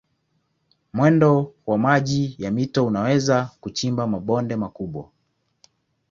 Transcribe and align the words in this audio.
Mwendo 0.93 1.53
wa 1.65 1.77
maji 1.77 2.35
ya 2.39 2.51
mito 2.51 2.85
unaweza 2.85 3.49
kuchimba 3.61 4.07
mabonde 4.07 4.55
makubwa. 4.55 5.09